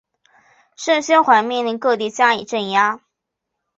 [0.75, 3.01] 盛宣怀命令各地加以镇压。